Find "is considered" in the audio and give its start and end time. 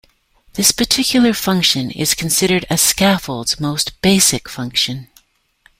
1.91-2.65